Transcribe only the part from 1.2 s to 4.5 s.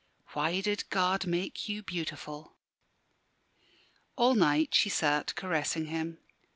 make you beautiful?" All